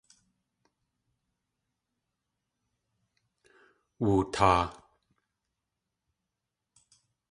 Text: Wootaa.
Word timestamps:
Wootaa. 4.05 4.63